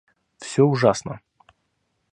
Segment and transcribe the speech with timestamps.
[0.43, 1.15] Всё ужасно